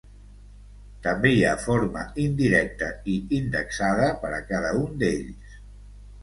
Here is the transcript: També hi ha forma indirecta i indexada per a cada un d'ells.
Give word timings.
També 1.07 1.33
hi 1.33 1.43
ha 1.49 1.59
forma 1.65 2.05
indirecta 2.23 2.87
i 3.17 3.19
indexada 3.41 4.09
per 4.25 4.33
a 4.39 4.41
cada 4.49 4.73
un 4.81 4.99
d'ells. 5.05 5.55